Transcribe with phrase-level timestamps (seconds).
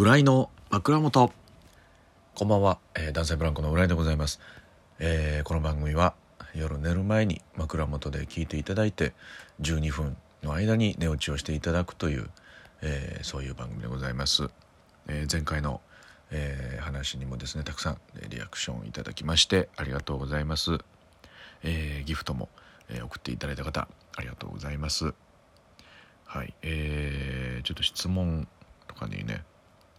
[0.00, 1.30] 浦井の枕元。
[2.34, 4.40] こんばんは、えー男性ブランコの浦井でございます、
[4.98, 6.14] えーこの番組は
[6.54, 9.12] 夜寝る前に枕元で聞いていただいて
[9.60, 12.30] 12分の間に寝落ちをしていただくという、
[12.80, 14.48] えーそういう番組でございます、
[15.06, 15.82] えー前回の、
[16.30, 17.98] えー話にもですねたくさん
[18.30, 20.78] リアクションいただきましてありがとうございます、
[21.62, 22.48] えーギフトも、
[22.88, 23.86] えー送っていただいた方
[24.16, 25.12] ありがとうございます。
[26.24, 26.54] はい。
[26.62, 28.48] えーちょっと質問
[28.88, 29.44] とかにね、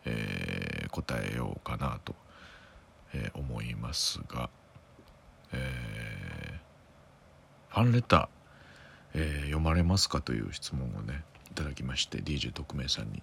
[0.05, 2.15] えー答えようかなと、
[3.13, 4.49] えー思いますが、
[5.53, 6.61] えー
[7.69, 8.27] ファンレター、
[9.15, 13.21] えー読まれますかという質問をねいただきまして DJ 特命さんに。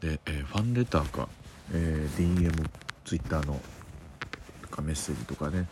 [0.00, 1.28] で、えーファンレターか、
[1.72, 2.68] えー DM
[3.04, 3.60] ツイッターの
[4.62, 5.66] とかメッセージとかね、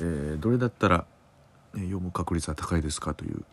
[0.00, 1.04] えーどれだったら、
[1.74, 3.44] 読む確率は高いですかという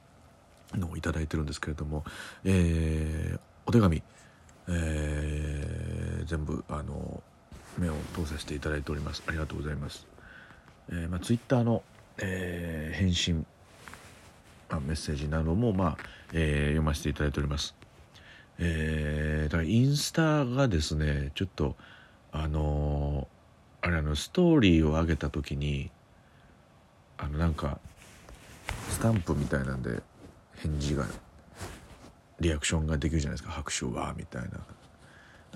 [0.78, 2.04] のをいただいてるんですけれども、
[2.44, 4.04] えーお手紙、
[4.68, 7.22] えー全部あの
[7.78, 9.22] 目を通させていただいております。
[9.28, 10.08] ありがとうございます、
[10.90, 11.84] えーまあ、ツイッターの、
[12.18, 13.46] えー返信、
[14.70, 15.98] あ、メッセージなども、まあ
[16.34, 17.76] えー読ませていただいております。
[18.58, 21.76] えーだからインスタがですねちょっと
[22.32, 25.92] あのーあれあのストーリーを上げた時に
[27.20, 27.78] あのなんか
[28.90, 30.02] スタンプみたいなんで
[30.56, 31.06] 返事が
[32.40, 34.50] リアクションができるじゃないですか拍手はみたいな。
[34.50, 34.66] だか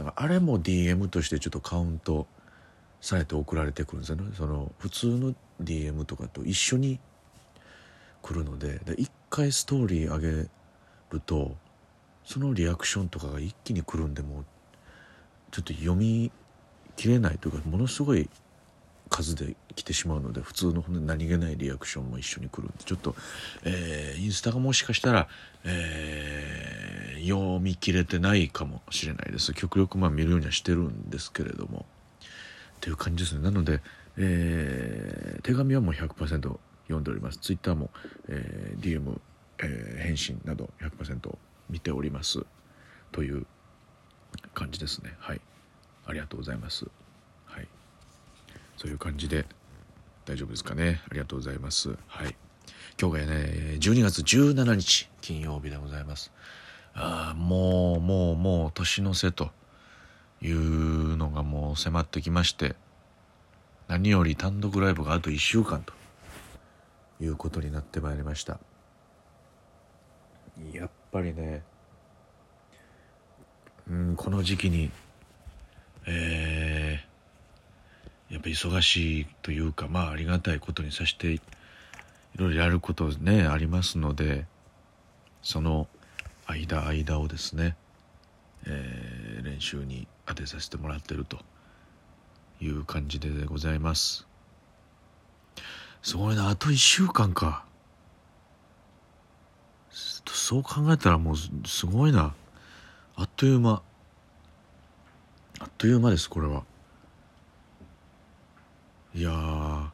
[0.04, 2.28] らあれも DM としてちょっとカウント
[3.02, 4.24] されて送られてくるんですよね。
[4.36, 7.00] その普通の DM とかと一緒に
[8.22, 8.80] 来るので。
[8.86, 10.50] で一回ストーリー上げ
[11.12, 11.56] ると
[12.26, 14.46] そのリアクションとかが一気に来るんでもう
[15.52, 16.32] ちょっと読み
[16.96, 18.30] 切れないというかものすごい
[19.10, 23.16] 数で来てしまうので普通の何気ないリアクションも一緒に来るんでちょっと、
[23.64, 25.28] えーインスタがもしかしたら、
[25.64, 29.54] えー読み切れてないかもしれないです。
[29.54, 31.86] 極力まあ見るようにはしてるんですけれども。
[32.78, 33.42] っていう感じですね。
[33.42, 33.82] なので、
[34.18, 37.40] えー手紙はもう100%読んでおります。
[37.40, 37.90] ツイッターも、
[38.30, 39.20] え DM、
[39.62, 41.38] え返信など100%
[41.70, 42.46] 見ております。
[43.12, 43.46] という
[44.54, 45.14] 感じですね。
[45.20, 45.42] はい。
[46.06, 46.86] ありがとうございます。
[48.80, 49.46] そういう感じで
[50.26, 51.02] 大丈夫ですかね。
[51.10, 51.98] ありがとうございます。
[52.08, 52.34] はい。
[52.98, 56.32] 今日がね12月17日金曜日でございます。
[56.94, 59.52] あーもうもうもう年の瀬と
[60.42, 62.78] いうのがもう迫ってきまして
[63.90, 65.94] 何より単独ライブがあと1週間と
[67.22, 68.62] いうことになってまいりました。
[70.72, 71.64] やっぱりね
[73.90, 74.90] うんこの時期に
[76.06, 77.09] えー
[78.30, 81.42] やっぱ忙しいというかまあありがたいことにさせてい
[82.36, 84.46] ろいろやることねありますので
[85.42, 85.88] その
[86.46, 87.76] 間間をですね、
[88.66, 91.38] えー練習に当てさせてもらってると
[92.62, 94.28] いう感じでございます。
[96.02, 97.66] すごいなあと1週間か。
[99.92, 101.36] そう考えたらもう
[101.68, 102.34] すごいな。
[103.16, 103.82] あっという間。
[105.60, 106.64] あっという間ですこれは。
[109.20, 109.88] いやー。
[109.88, 109.92] っ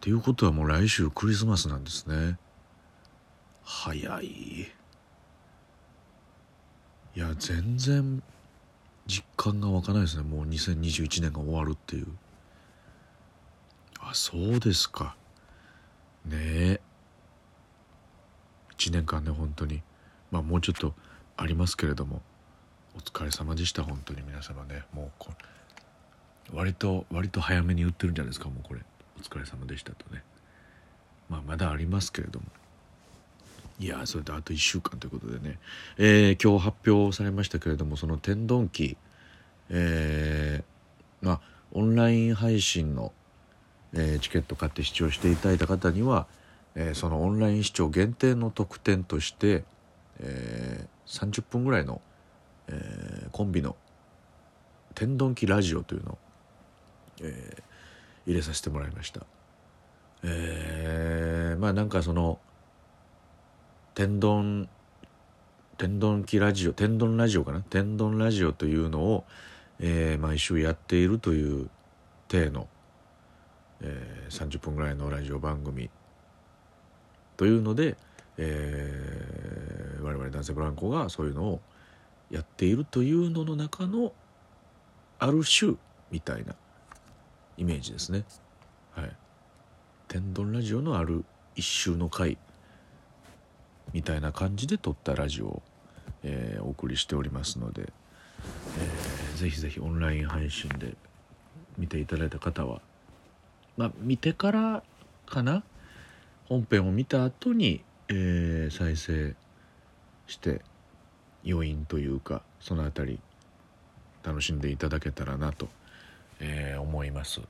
[0.00, 2.38] ていうことはもう来週クリスマスなんですね。
[3.64, 4.26] 早い。
[4.26, 4.66] い
[7.16, 8.22] や全然
[9.08, 10.22] 実感が湧かないですね。
[10.22, 12.06] もう2021年が終わるっていう。
[13.98, 15.16] あそうですか。
[16.24, 16.80] ねえ。
[18.76, 19.82] 1年間ね本当に。
[20.30, 20.94] まあもうちょっと
[21.36, 22.22] ありますけれども。
[22.94, 24.22] お疲れ様でした本当に。
[24.22, 24.84] 皆様ね。
[24.92, 25.32] もうこ
[26.52, 28.80] 割と割と早めに言ってるんじゃないですかもうこれ。
[29.18, 30.22] お疲れ様でしたとね。
[31.28, 32.46] まあまだありますけれども。
[33.80, 35.58] いやそれであと1週間ということでね、
[35.98, 38.96] えー今日発表されましたけれどもその天丼機
[39.70, 43.12] えーまあオンライン配信の、
[43.92, 46.26] えーチケット買って視聴していただいた方には、
[46.74, 49.64] えーそのオンライン視聴限定の特典として、
[50.18, 52.00] えー30分ぐらいの、
[52.66, 53.76] えーコンビの
[54.94, 56.18] 「天丼機ラジオ」というのを、
[57.22, 57.62] えー
[58.26, 59.22] 入れさせてもらいました。
[60.22, 62.38] えーまあなんかその
[63.94, 64.68] 天丼
[65.78, 67.62] 天丼機ラジオ天丼ラジオかな？
[67.62, 69.24] 天丼ラジオというのを、
[69.80, 71.70] えー毎週やっているという
[72.28, 72.68] 体の、
[73.80, 75.88] えー30分ぐらいのラジオ番組。
[77.38, 77.96] というので、
[78.36, 81.60] えー我々男性ブランコがそういうのを
[82.30, 84.12] やっているというのの中の
[85.18, 85.74] ある種
[86.10, 86.54] みたいな
[87.58, 88.24] イメージですね。
[88.92, 89.12] はい。
[90.06, 92.38] 天丼ラジオのある一周の回
[93.92, 95.62] みたいな感じで撮ったラジオを、
[96.22, 100.94] えーお送りしておりますので、えー、ぜひぜひオンライン配信で
[101.76, 102.80] 見ていただいた方は
[103.76, 104.82] まあ見てから
[105.26, 105.62] かな？
[106.48, 109.34] 本編を見た後に、えー、再生
[110.26, 110.62] して
[111.46, 113.20] 余韻というかその辺り
[114.22, 115.68] 楽しんでいただけたらなと、
[116.40, 117.40] えー、思います。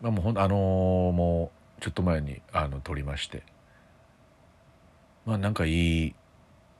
[0.00, 3.42] まあ、もうほんあのー、もうちょっと前にあの撮りまして。
[5.24, 6.14] まあなんかいいん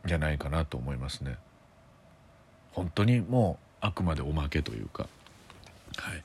[0.06, 1.36] じゃないかなと思いますね。
[2.72, 5.08] 本当にもうあくまでおまけというか。
[5.96, 6.22] はい。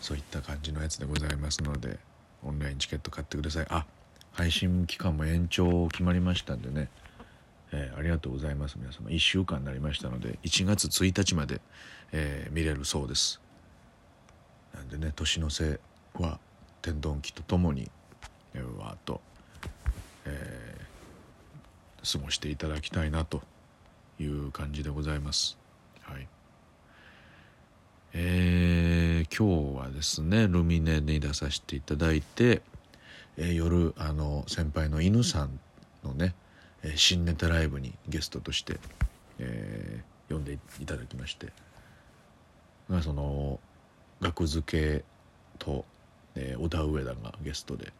[0.00, 1.98] そういった感じのやつでございますので
[2.42, 3.66] オンラインチケット買ってください。
[3.68, 3.86] あ
[4.32, 6.88] 配信期間も延長決まりましたんでね。
[7.72, 9.10] えー、ありがとうございます皆様。
[9.10, 11.60] 1週間になりましたので1月1日まで、
[12.12, 13.40] えー、見れるそうです。
[14.74, 15.80] なんでね年の瀬
[16.14, 16.38] は
[16.82, 17.90] 天丼機とともに、
[18.54, 19.20] え、わーっと、
[20.26, 23.42] えー、過ごしていただきたいなと
[24.20, 25.56] いう感じでございます。
[26.02, 26.28] はい。
[28.12, 32.62] えー、今日はですねルミネに出させていただいて、
[33.36, 35.58] えー、夜あの先輩の犬さん
[36.04, 36.34] のね
[36.84, 38.78] えー、新ネタライブにゲストとして、
[39.38, 41.48] えー、呼んでいただきまして、
[42.88, 43.58] まあ、その
[44.24, 45.04] 学付け
[45.58, 45.84] と、
[46.34, 47.92] えー、小田上田がゲストで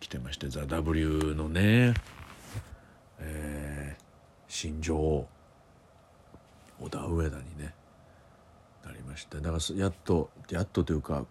[0.00, 1.92] 来てまして「ザ・ w のね、
[3.18, 4.02] えー、
[4.48, 5.28] 新女王
[6.80, 7.74] 小田上田にね
[8.82, 11.26] なりましてだからやっとやっとというか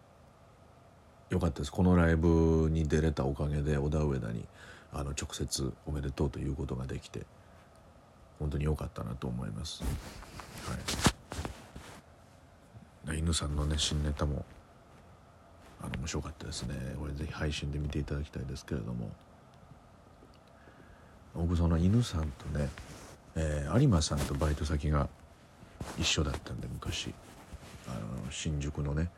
[1.29, 4.45] よかったですこのライブに出れたおかげで小田上田に
[4.93, 7.21] あの直接おめでとうということができて
[8.37, 9.81] 本当に良かったなと思います。
[9.81, 11.06] はい、
[13.27, 14.45] 犬さんのね新ネタも
[15.81, 16.95] あの面白かったですね。
[16.97, 19.11] これぜひ配信で見ていただきたいですけれども。
[21.35, 22.69] 僕その犬さんとね、
[23.35, 25.09] えー、有馬さんとバイト先が
[25.99, 27.13] 一緒だったんで昔。
[27.89, 29.09] あの新宿のね、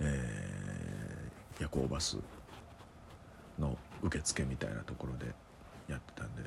[0.00, 2.18] えー、夜行バス
[3.60, 5.32] の受付みたいなところで
[5.88, 6.42] やってたんで。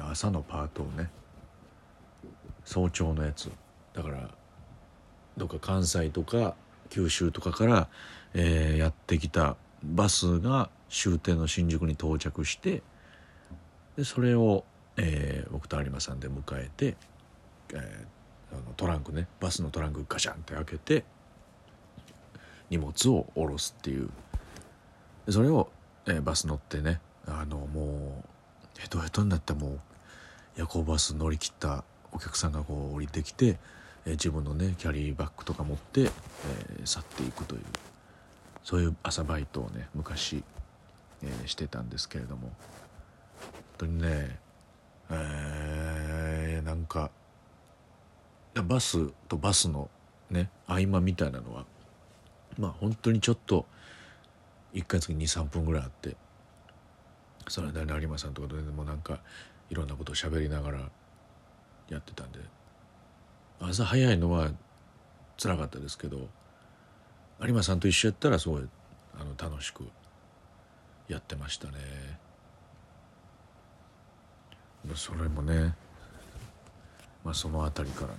[0.00, 1.10] 朝のパートをね
[2.64, 3.52] 早朝のやつ。
[3.94, 4.28] だから
[5.38, 6.54] どっか関西とか
[6.90, 7.88] 九州とかから、
[8.34, 12.82] えー、やってきたバスが終点の新宿に到着して
[13.96, 14.64] でそれを、
[14.96, 16.96] えー、僕と有馬さんで迎えて、
[17.72, 17.78] えー、
[18.52, 21.04] あのトランクねバスのトランクガシャンって開けて
[22.70, 24.10] 荷物を下ろすっていう。
[25.26, 25.70] でそれを
[26.08, 29.80] えー、バス乗ってねあのもうヘトヘトになったもう
[30.56, 33.58] 夜行バス乗り切ったお客さんがこう降りてきて、
[34.08, 36.10] え、自分のねキャリーバッグとか持って、えー、
[36.86, 37.62] 去っていくという
[38.64, 40.42] そういう朝バイトをね昔、
[41.22, 42.52] えー、してたんですけれども。
[43.78, 44.38] 本当にね
[45.10, 47.10] えー、なんか
[48.54, 49.88] バスとバスの
[50.30, 51.64] ね合間みたいなのは
[52.58, 53.66] まあ本当にちょっと
[54.74, 56.16] 1回月に23分ぐらいあって
[57.46, 59.20] その間に有馬さんとかともなんか
[59.70, 60.78] いろんなことを喋りながら
[61.88, 62.40] やってたんで
[63.60, 64.50] 朝早いのは
[65.36, 66.28] 辛かったですけど
[67.40, 68.68] 有馬さんと一緒やったらすごい
[69.20, 69.84] あの楽しく
[71.08, 71.74] やってましたね
[74.94, 75.74] それもね、
[77.24, 78.14] まあ、その辺りからの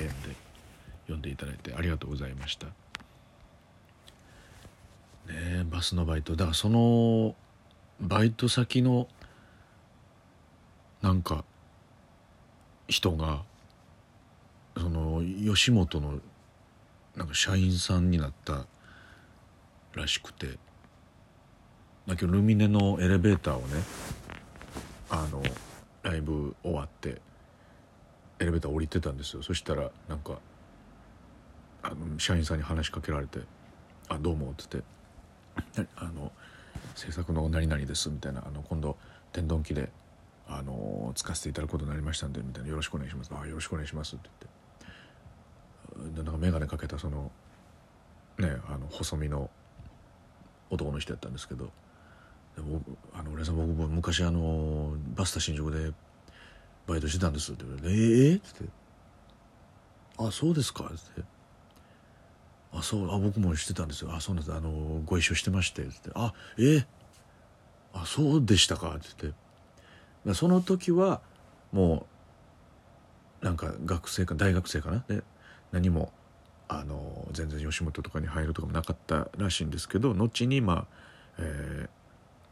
[0.00, 0.36] 縁で
[1.02, 2.66] 読んでいただいてありがとうございました。
[5.32, 7.34] ねバスのバイトだからその
[8.00, 9.08] バイト先の
[11.02, 11.44] なんか
[12.88, 13.42] 人が
[14.78, 16.20] その吉本の
[17.16, 18.66] なんか社員さんになった
[19.94, 20.58] らしくて。
[22.06, 23.82] だけどルミネのエレベーターをね
[25.10, 25.42] あの
[26.02, 27.20] ライブ終わって
[28.38, 29.42] エレベーター降りてたんですよ。
[29.42, 30.38] そしたらなんか
[31.82, 33.40] あの社員さんに話しかけられて
[34.08, 34.82] 「あどうも」っつって。
[35.96, 36.32] あの
[36.94, 38.42] 制作の何々ですみたいな。
[38.46, 38.96] あの今度
[39.32, 39.90] 天丼機で
[40.48, 42.70] あの使わせていただくことになりましたんでみたいな。
[42.70, 44.57] よろしくお願いしますあよろしくお願いしますって言って。
[46.16, 47.30] なんか眼鏡かけたその
[48.38, 49.50] ねあの細身の
[50.70, 51.66] 男の人やったんですけど
[52.56, 55.92] で僕あの俺さん僕昔あのバスタ新宿で
[56.86, 58.64] バイトしてたんですって言われて「ええー、っ?」って
[60.18, 61.22] 「あそうですか」っつって
[62.72, 64.14] あそうあ僕もしてたんですよ。
[64.14, 64.54] あそうなんです。
[64.54, 66.86] あのご一緒してまして」って「あえー、
[67.94, 69.48] あそうでしたか」って言って。
[70.34, 71.20] その時は
[71.72, 72.06] も
[73.40, 75.04] うなんか学生か大学生かな。
[75.08, 75.22] で
[75.72, 76.12] 何も
[76.68, 80.86] あの全然吉本とかに入るとかもなかったらしいんですけど後にまあ、
[81.38, 81.88] え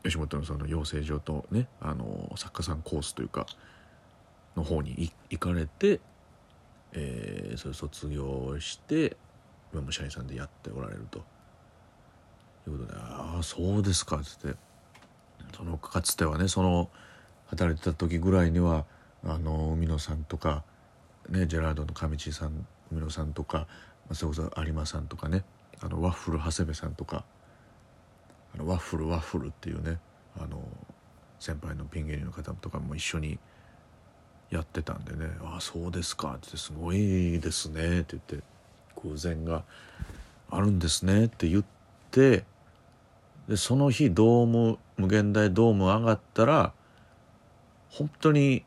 [0.03, 3.47] ー、吉本のその養成所とねあの作家さんコースというか
[4.57, 6.01] の方に行かれて、
[6.93, 9.17] えー、それ卒業して
[9.73, 11.19] 今も社員さんでやっておられると。
[12.69, 14.57] いうことで「ああそうですか」っつって。
[15.57, 16.91] そのかつてはねその
[17.47, 18.85] 働いてた時ぐらいには
[19.25, 20.65] あの海野さんとか、
[21.29, 23.67] ね、ジェラードの上地さん海野さんとか
[24.13, 25.45] それこそ有馬さんとかね
[25.81, 27.25] あのワッフル長谷部さんとか
[28.55, 29.99] あのワッフルワッフルっていうね
[30.39, 30.63] あの
[31.39, 33.39] 先輩のピン芸人の方とかも一緒に
[34.51, 38.47] やってたんでね「ああそうですか」って「すごいですね」って言って
[39.03, 39.65] 偶然が
[40.51, 41.65] あるんですねって言っ
[42.11, 42.45] て
[43.49, 46.73] でその日ドーム無限大ドーム上がったら
[47.91, 48.65] 本当に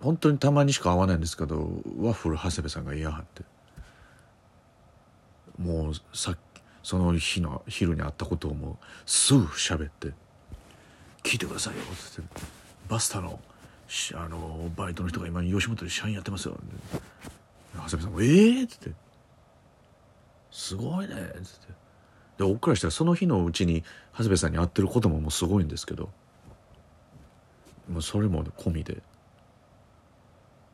[0.00, 3.42] 本当にたまにしか会わないんですけどワッフル長谷部さんがいやはって。
[5.60, 6.34] もうさ
[6.82, 10.12] その日の昼に会ったことをもうすぐ喋って
[11.22, 12.28] 「聞いてくださいよ」っつって
[12.88, 13.38] 「バスタの
[14.14, 16.58] あのバイトの人が今吉本で社員やってますよ」
[17.74, 18.92] 長谷部さんも「ええー!」っつって
[20.50, 21.80] 「すごいね」っつって。
[22.38, 26.08] で僕からしたらその日のうちに長谷部さんに会ってることももうすごいんですけど
[27.86, 29.02] もうそれも込みで。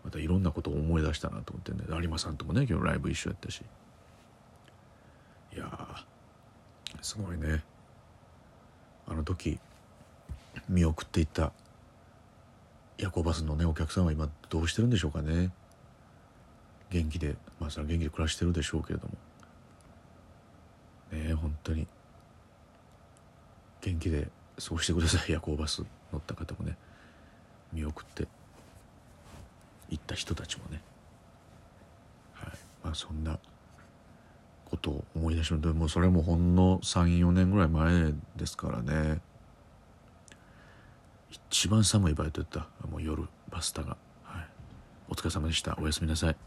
[0.07, 1.81] またいろんなことを思い出したなと思ってね。
[2.01, 3.61] 有馬さんともね今日ライブ一緒やったし。
[5.53, 5.67] いや
[7.03, 7.65] すごいね。
[9.09, 9.59] あの時
[10.69, 11.53] 見送っていった
[12.99, 15.51] 夜行バスのねお客さんは今どうしてるんでしょうかね。
[16.91, 19.15] 元気でまあそれは元気で暮らしてるでしょうけれども。
[21.11, 21.89] ねえ本当に。
[23.81, 24.29] 元気で
[24.65, 25.83] 過ごしてください夜行バス
[26.13, 26.77] 乗った方もね。
[27.73, 28.29] 見送って。
[29.91, 30.81] 行った人たちもね。
[32.35, 32.53] はい。
[32.85, 33.39] まあそんな
[34.65, 35.63] ことを思い出します。
[35.63, 39.21] でもそれもほんの34年ぐらい前ですからね。
[41.31, 42.69] 一番寒いバイトやった。
[42.89, 44.47] もう夜バスタが、はい、
[45.09, 45.77] お疲れ様でした。
[45.81, 46.37] おやすみなさい。